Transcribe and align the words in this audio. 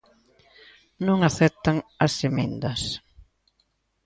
Non 1.07 1.19
aceptan 1.29 1.77
as 2.05 2.13
emendas. 2.29 2.81